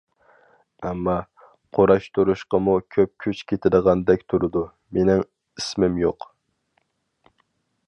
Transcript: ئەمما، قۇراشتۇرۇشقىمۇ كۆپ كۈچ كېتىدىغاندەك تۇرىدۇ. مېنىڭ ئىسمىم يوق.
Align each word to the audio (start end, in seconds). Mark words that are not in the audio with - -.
ئەمما، 0.87 1.17
قۇراشتۇرۇشقىمۇ 1.77 2.73
كۆپ 2.95 3.13
كۈچ 3.27 3.43
كېتىدىغاندەك 3.53 4.25
تۇرىدۇ. 4.33 4.65
مېنىڭ 4.99 5.23
ئىسمىم 5.27 6.03
يوق. 6.07 6.29